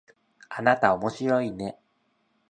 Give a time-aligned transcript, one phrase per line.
[0.49, 1.77] あなたおもしろいね